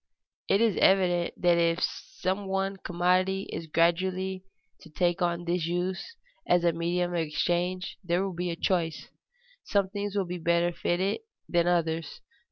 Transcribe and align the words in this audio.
_It 0.55 0.61
is 0.61 0.77
evident 0.77 1.39
that 1.39 1.59
if 1.59 1.79
some 1.83 2.47
one 2.47 2.77
commodity 2.77 3.43
is 3.53 3.67
gradually 3.67 4.43
to 4.79 4.89
take 4.89 5.21
on 5.21 5.45
this 5.45 5.67
use 5.67 6.15
as 6.47 6.63
a 6.63 6.73
medium 6.73 7.13
of 7.13 7.19
exchange 7.19 7.99
there 8.03 8.23
will 8.23 8.33
be 8.33 8.49
a 8.49 8.55
choice; 8.55 9.09
some 9.63 9.89
things 9.91 10.15
will 10.15 10.25
be 10.25 10.39
better 10.39 10.71
fitted 10.73 11.19
than 11.47 11.67
others. 11.67 12.19